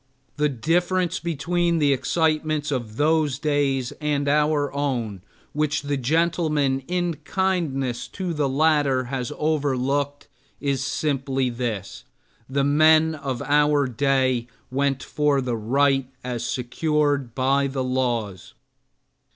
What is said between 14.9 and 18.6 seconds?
for the right as secured by the laws.